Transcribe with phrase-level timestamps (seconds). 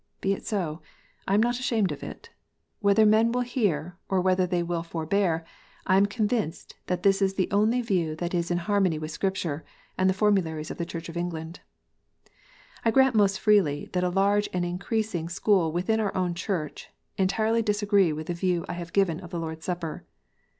[0.19, 0.81] Be it so:
[1.27, 2.31] I am not ashamed of it.
[2.79, 5.45] Whether men will hear, or whether they will for bear,
[5.85, 9.63] I am convinced that this is the only view that is in harmony with Scripture
[9.99, 11.59] and the formularies of the Church of England.
[12.83, 16.89] I grant most freely that a large and increasing school within our own Church
[17.19, 20.03] entirely disagree with the view I have given of the Lord s Supper.